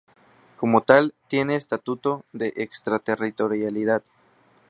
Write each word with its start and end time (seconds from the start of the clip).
Como 0.57 0.81
tal, 0.81 1.13
tiene 1.27 1.55
estatuto 1.55 2.25
de 2.33 2.53
extraterritorialidad. 2.57 4.01